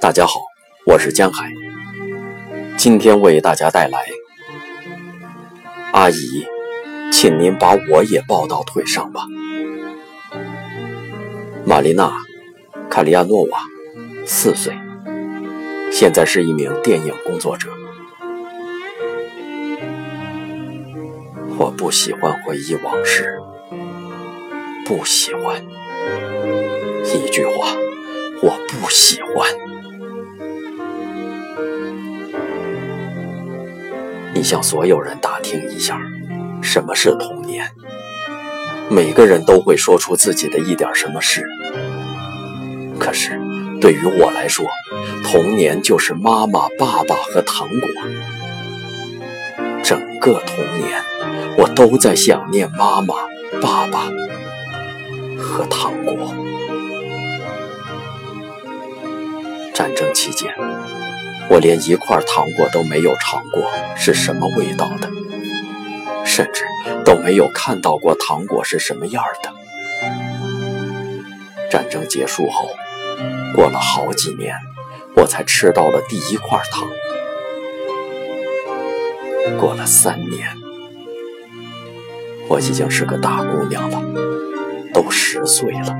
[0.00, 0.40] 大家好，
[0.86, 1.52] 我是江海，
[2.78, 4.02] 今天为大家带来。
[5.92, 6.46] 阿姨，
[7.12, 9.26] 请您把我也抱到腿上吧。
[11.66, 12.06] 玛丽娜·
[12.88, 13.60] 卡利亚诺娃，
[14.24, 14.74] 四岁，
[15.92, 17.68] 现在是一名电影工作者。
[21.58, 23.38] 我不喜欢回忆往事，
[24.86, 25.62] 不喜欢。
[27.04, 27.76] 一句话，
[28.42, 29.46] 我不喜欢。
[34.34, 36.00] 你向所有人打听一下，
[36.62, 37.70] 什么是童年？
[38.88, 41.44] 每个人都会说出自己的一点什么事。
[42.98, 43.40] 可是，
[43.80, 44.66] 对于我来说，
[45.24, 47.88] 童年就是妈妈、爸爸和糖果。
[49.82, 51.02] 整个童年，
[51.56, 53.14] 我都在想念妈妈、
[53.60, 54.10] 爸爸
[55.38, 56.34] 和糖果。
[59.74, 60.54] 战争期间。
[61.50, 65.10] 我连一块糖果都没有尝过是什么味道的，
[66.24, 66.64] 甚至
[67.04, 69.50] 都没有看到过糖果是什么样的。
[71.68, 72.68] 战争结束后，
[73.52, 74.54] 过了好几年，
[75.16, 76.88] 我才吃到了第一块糖。
[79.58, 80.48] 过了三年，
[82.46, 84.00] 我已经是个大姑娘了，
[84.94, 85.96] 都十岁了。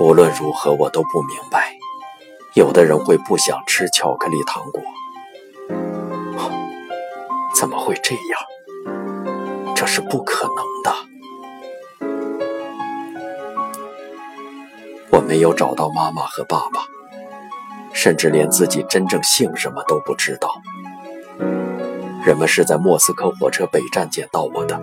[0.00, 1.67] 无论如何，我都不明白。
[2.58, 4.82] 有的人会不想吃巧克力糖果，
[7.54, 9.74] 怎么会这样？
[9.76, 10.92] 这是不可能的。
[15.10, 16.84] 我没有找到妈妈和爸爸，
[17.92, 20.50] 甚至连自己真正姓什么都不知道。
[22.26, 24.80] 人们是在莫斯科火车北站捡到我的。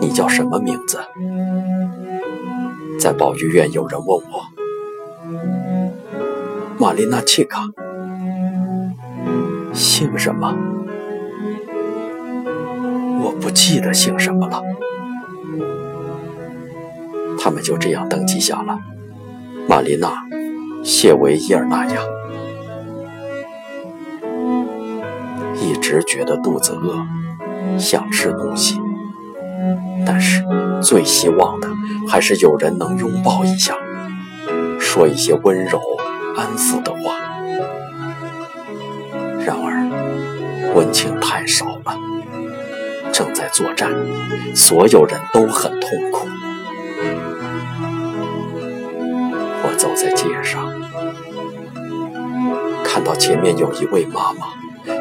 [0.00, 0.98] 你叫什么名字？
[2.98, 4.59] 在保育院，有人问我。
[6.80, 7.60] 玛丽娜契卡，
[9.74, 10.56] 姓什么？
[13.22, 14.62] 我不记得姓什么了。
[17.38, 18.78] 他们就这样登记下了，
[19.68, 20.08] 玛丽娜·
[20.82, 22.00] 谢维伊尔纳亚。
[25.60, 27.06] 一直觉得肚子饿，
[27.78, 28.80] 想吃东西，
[30.06, 30.42] 但是
[30.80, 31.68] 最希望的
[32.08, 33.76] 还是有人能拥抱一下，
[34.78, 35.78] 说一些温柔。
[36.40, 37.18] 安抚的话，
[39.44, 41.94] 然而温情太少了。
[43.12, 43.90] 正在作战，
[44.54, 46.26] 所有人都很痛苦。
[49.62, 50.72] 我走在街上，
[52.82, 54.46] 看到前面有一位妈妈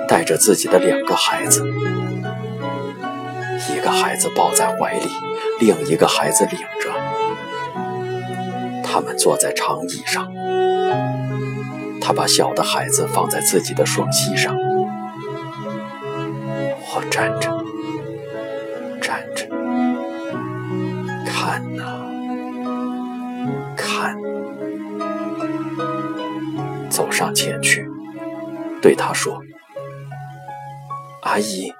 [0.09, 1.65] 带着自己的两个孩子，
[3.73, 5.07] 一个孩子抱在怀里，
[5.61, 6.91] 另一个孩子领着，
[8.83, 10.29] 他们坐在长椅上。
[12.09, 14.57] 他把小的孩子放在自己的双膝上，
[16.91, 17.63] 我站着，
[18.99, 19.47] 站着，
[21.23, 21.83] 看呐，
[23.77, 24.17] 看，
[26.89, 27.87] 走上前去，
[28.81, 29.43] 对他说
[31.21, 31.71] ：“阿姨，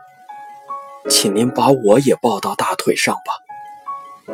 [1.10, 4.32] 请您把我也抱到大腿上吧。”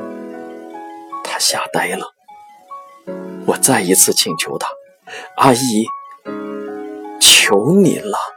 [1.24, 2.14] 他吓呆了，
[3.48, 4.68] 我再一次请求他。
[5.38, 5.86] 阿姨，
[7.20, 8.35] 求您了。